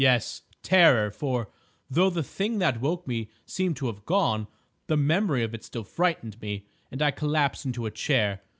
"Yes, 0.01 0.41
terror; 0.63 1.11
for, 1.11 1.51
though 1.87 2.09
the 2.09 2.23
Thing 2.23 2.57
that 2.57 2.81
woke 2.81 3.05
me 3.07 3.29
seemed 3.45 3.77
to 3.77 3.85
have 3.85 4.03
gone, 4.03 4.47
the 4.87 4.97
memory 4.97 5.43
of 5.43 5.53
it 5.53 5.63
still 5.63 5.83
frightened 5.83 6.41
me, 6.41 6.65
and 6.89 7.03
I 7.03 7.11
collapsed 7.11 7.67
into 7.67 7.85
a 7.85 7.91
chair. 7.91 8.41